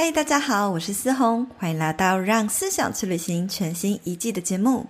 [0.00, 4.86] 嗨，大家好，我是思红，欢迎来到《让思想去旅行》全新一季的节目。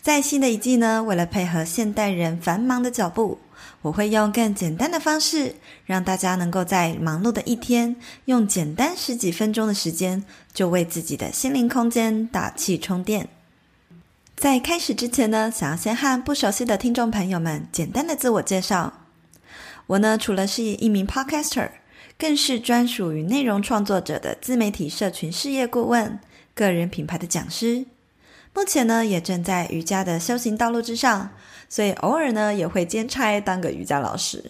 [0.00, 3.40] 在新的一季呢，为了配合现代人繁忙的脚步，
[3.82, 13.28] 我会用更简单的方式，让大家能够在忙碌的一天，用简单十几分钟的时间，就为自己的心灵空间打气充电。
[14.36, 18.92] 在开始之前呢，想要先和不熟悉的听众朋友们简单的自我介绍。
[19.88, 21.70] 我呢，除了是一名 Podcaster。
[22.20, 26.20] 更是专属于内容创作者的自媒体社群事业顾问、
[26.54, 27.86] 个人品牌的讲师。
[28.52, 31.30] 目前呢，也正在瑜伽的修行道路之上，
[31.70, 34.44] 所以偶尔呢，也会兼差当个瑜伽老师。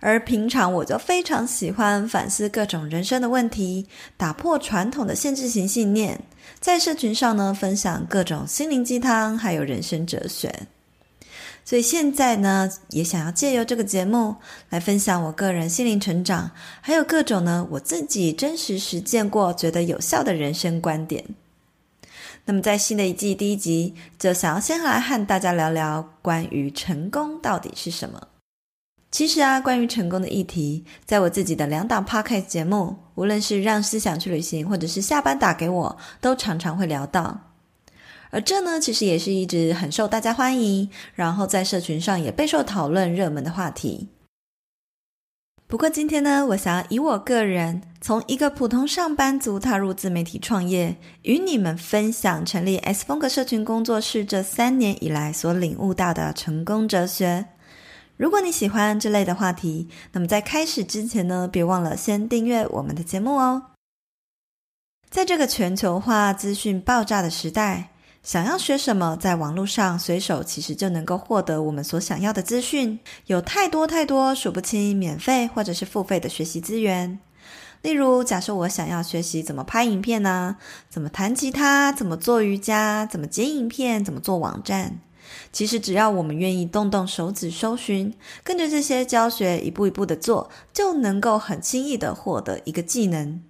[0.00, 6.20] 而平常我就非常喜欢反思各种人生的问题，打破传统的限制型信念，
[6.58, 10.66] 在社群上呢，分享各种心灵鸡汤，还有人生哲学。
[11.70, 14.34] 所以现在呢，也想要借由这个节目
[14.70, 21.24] 来分享我个人心灵成长，还有各种呢我自己真实实践过、觉得有效的人生观点。
[22.46, 28.20] 那么在新的一季第一集，就想要先来和大家聊聊关于成功到底是什么。
[29.12, 37.49] 其实啊，关于成功的议题，在我自己的两档 Podcast 节目，无论是让思想去旅行，或者是下班打给我，都常常会聊到。
[38.30, 44.08] 而这呢，其实也是一直很受大家欢迎，然后在社群上也备受讨论、热门的话题。
[45.66, 57.46] 不过今天呢，我想要以我个人从一个普通上班族踏入自媒体创业，与你们分享成立 S 风格社群工作室这三年以来所领悟到的成功哲学。
[58.16, 63.66] 如果你喜欢这类的话题，那么在开始之前呢，别忘了先订阅我们的节目哦。
[65.08, 67.89] 在这个全球化资讯爆炸的时代，
[68.22, 77.18] 想要学什么，在网络上随手其实就能够获得我们所想要的资讯，有太多太多数不清免费或者是付费的学习资源。
[77.80, 80.56] 例如，假设我想要学习怎么拍影片呢？
[80.90, 81.90] 怎么弹吉他？
[81.90, 83.06] 怎么做瑜伽？
[83.06, 84.04] 怎么剪影片？
[84.04, 85.00] 怎么做网站？
[85.50, 88.14] 其实只要我们愿意动动手指搜寻，
[88.44, 93.40] 跟着这些教学一步一步的做，就能够很轻易的获得一个技能。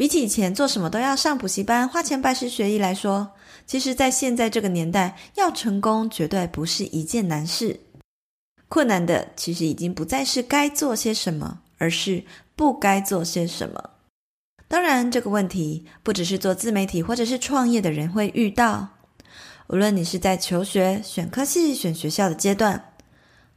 [0.00, 3.32] 比起以前做什么都要上补习班、花钱拜师学艺来说，
[3.66, 7.78] 其实，在现在这个年代，要成功绝对不是一件难事。
[8.70, 12.24] 困难的其实已经不再是该做些什么，而是
[12.56, 13.90] 不该做些什么。
[14.68, 18.88] 当然，这个问题不只是做自媒体或者是创业的人会遇到。
[19.68, 22.94] 无论你是在求学、选科系、选学校的阶段，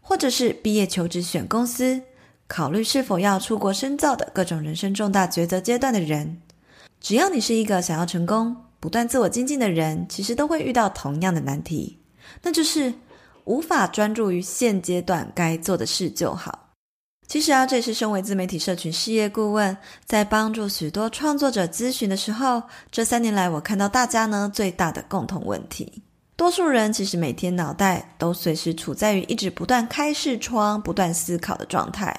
[0.01, 2.01] 或者是毕业求职、选公司。
[2.47, 6.41] 考虑是否要出国深造的各种人生重大抉择阶段的人，
[6.99, 11.99] 只要你是一个想要成功、不断自我精进的人，其实都会遇到同样的难题，
[12.41, 12.93] 那就是
[13.45, 16.59] 无法专注于现阶段该做的事就好。
[17.25, 19.75] 其实啊，这也是身为自媒体社群事业顾问，
[20.05, 22.61] 在帮助许多创作者咨询的时候，
[22.91, 26.03] 这三年来我看到大家呢最大的共同问题：
[26.35, 32.15] 多数人其实每天脑袋都随时处在于一直不断开视窗、不断思考的状态。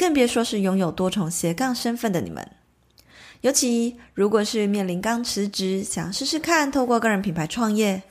[0.00, 2.52] 更别说是拥有多重斜杠身份的你们，
[3.42, 8.04] 尤其如果是面临刚辞职，想试试看透过个人品牌创业，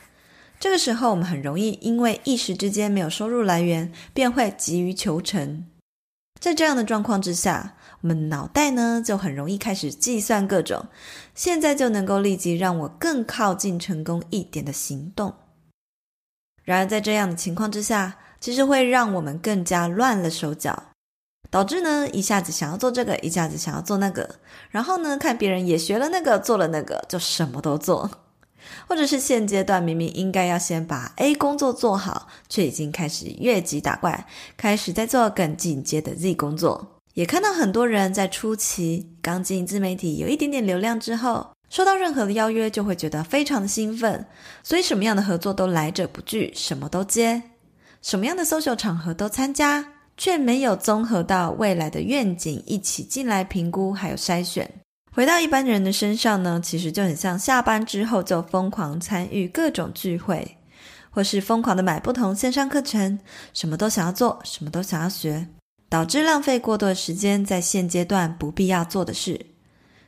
[0.59, 5.65] 这个时候我们很容易因为一时之间没有收入来源，便会急于求成。
[6.39, 10.85] 在这样的状况之下，我们脑袋呢就很容易开始计算各种
[11.33, 15.33] 现在就能够立即让我更靠近成功一点的行动。
[16.63, 20.88] 然而在这样的情况之下，其实会让我们更加乱了手脚。
[21.49, 24.35] 导致呢，一下子想要做这个，一下子想要做那个，
[24.69, 28.09] 然后呢，看别人也学了那个，做了那个，就什么都做。
[28.87, 37.01] 或者是现阶段明明应该要先把 A 工作做好，却已经开始越级打怪，开始在做更进阶的 Z 工作。
[37.15, 44.27] 也看到很多人在初期刚进自媒体，有一点点流量之后，收到任何的邀约就会觉得非常的兴奋，
[44.61, 47.41] 所以什么样的合作都来者不拒，什么都接，
[48.01, 49.93] 什么样的 social 场合都参加。
[50.19, 54.69] 却没有综合到未来的愿景一起进来评估，还有筛选。
[55.11, 60.57] 回到一般人的身上呢，其实就很像下班之后就疯狂参与各种聚会，
[61.09, 63.17] 或是疯狂的买不同线上课程，
[63.53, 65.47] 什么都想要做，什么都想要学。
[65.87, 69.47] 导致浪费过多的时间在现阶段不必要做的事，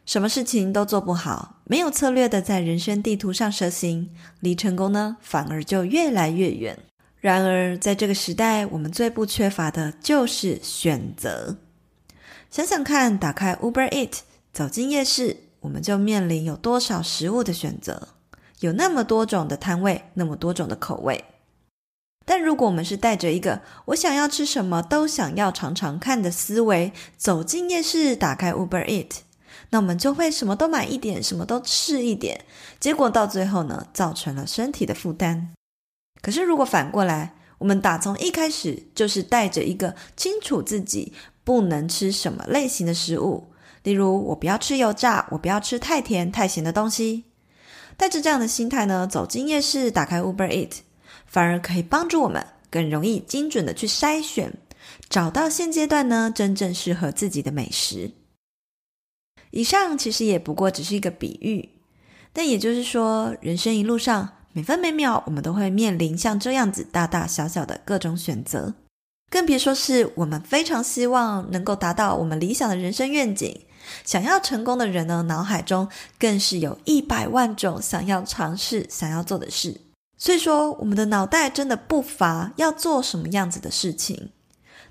[0.05, 4.09] 什么事情都做不好，没有策略的在人生地图上蛇行，
[4.41, 6.77] 离成功呢反而就越来越远。
[7.21, 11.55] 然而，在这个时代，我们最不缺乏的就是选择。
[12.49, 14.21] 想想看，打开 Uber Eat，
[14.51, 18.07] 走进夜市，我们就面临有多少食物的选择，
[18.61, 21.23] 有那么多种的摊位，那么多种的口味。
[22.25, 29.11] 但如果我们是带着一个我想要吃什么都想要尝尝看的思维走进夜市，打开 Uber Eat，
[29.69, 32.43] 那我们就会什么都买一点，什么都吃一点，
[32.79, 35.51] 结果到最后呢，造成了身体的负担。
[36.21, 41.13] 可是如果反过来，我们打从一开始就是带着一个清楚自己
[41.43, 43.51] 不能吃什么类型的食物，
[43.83, 47.25] 例如我不要吃油炸，我不要吃太甜太咸的东西，
[47.97, 50.79] 带着这样的心态呢，走进夜市，打开 Uber Eat，。
[51.25, 54.53] 反而可以帮助我们更容易精准的去筛选，
[55.09, 58.11] 找到现阶段呢真正适合自己的美食。
[59.51, 61.69] 以上其实也不过只是一个比喻，
[62.33, 68.73] 但也就是说，人生一路上每分每秒，我们都会面临像这样子大大小小的各种选择，
[69.29, 73.61] 更别说是我们非常希望能够达到我们理想的人生愿景，
[74.03, 75.87] 想要成功的人呢，脑海中
[76.19, 79.79] 更是有一百万种想要尝试、想要做的事。
[80.17, 84.31] 所以说，我们的脑袋真的不乏要做什么样子的事情，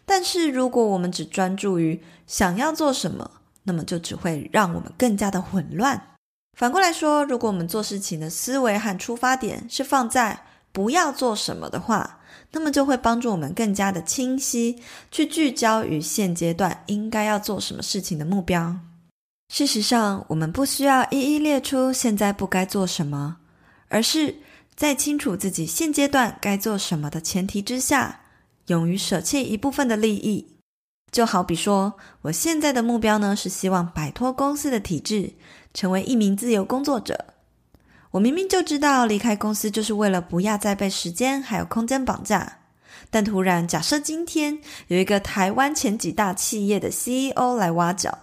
[0.07, 3.31] 但是如果我们只专注于想要做什么，
[3.65, 6.10] 那么就只会让我们更加的混乱。
[6.57, 12.21] 反过来说，如果我们做事情的思维和出发点是放在不要做什么的话，
[12.53, 18.77] 那么就会帮助我们更加的清晰，去聚焦于现阶段应该要做什么事情的目标。
[19.53, 23.39] 事实上，我们不需要一一列出现在不该做什么，
[23.89, 24.37] 而是。
[24.77, 28.21] 在清楚自己现阶段该做什么的前提之下，
[28.69, 30.57] 勇于舍弃一部分的利益。
[31.13, 31.93] 就好比说，
[32.23, 35.35] 我现在的目标呢，是希望摆脱公司的体制，
[35.75, 37.27] 成为一名自由工作者。
[38.13, 42.59] 我明明就知道离开公司就是为了不要再被时间还有空间绑架，
[43.09, 44.59] 但突然假设今天
[44.89, 48.19] 有一个台湾前几大企业的 CEO 来挖角，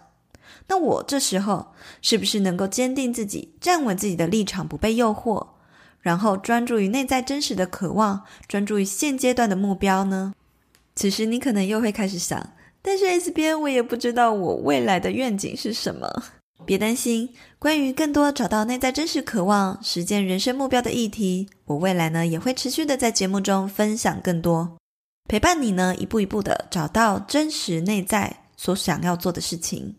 [0.68, 5.48] 那我这时候是不是能够坚定自己，站稳自己的立场，不被诱惑？
[6.02, 10.34] 然后专注于内在真实的渴望，专注于现阶段的目标呢？
[10.96, 12.52] 此时你可能又会开始想，
[12.82, 16.24] 但是 S 边我也不知道我未来的愿景是什么。
[16.66, 24.78] 别担心，关于更多找到内在真实渴望、实践人生目标的议题，我未来呢也会持续的在节目中分享更多，
[25.30, 29.96] 陪伴你呢一步一步的找到真实内在所想要做的事情。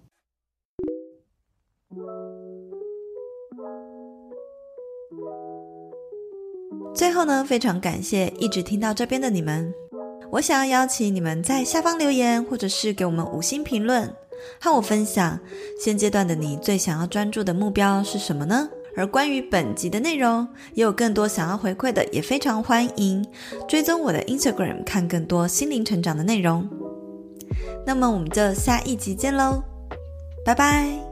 [6.95, 9.73] 最后呢，非常感谢一直听到这边的你们。
[10.33, 14.13] 我想要邀请你们在下方留言，或者是给我们五星评论，
[14.61, 15.39] 和我分享
[15.79, 18.69] 现阶段的你最想要专注的目标是什么呢？
[18.97, 23.25] 而关于本集的内容，也有更多想要回馈的，也非常欢迎
[23.69, 26.69] 追踪我的 Instagram，看更多心灵成长的内容。
[27.87, 29.63] 那么我们就下一集见喽，
[30.45, 31.08] 拜拜。